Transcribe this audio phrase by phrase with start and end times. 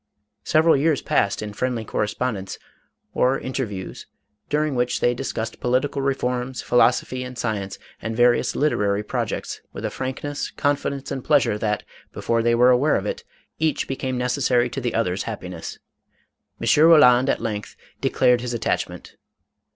[0.43, 2.57] Several years passed in friendly correspondence,
[3.13, 4.07] or interviews,
[4.49, 9.59] daring which they discussed political re forms, philosophy and science, and various literary pro jects,
[9.73, 11.83] with a frankness, confidence and pleasure $h at.
[12.13, 13.23] before they were aware of it,
[13.59, 15.77] each became necessary to the other's happiness.
[16.59, 16.65] M.
[16.65, 19.17] Koland at length declared his attachment.